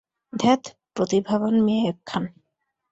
[0.33, 0.61] ধ্যাৎ,
[0.95, 2.23] প্রতিভাবান মেয়ে একখান।